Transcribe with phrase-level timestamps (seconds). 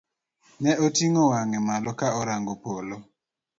[0.61, 2.97] Ne oting'o wang'e malo ka orango polo.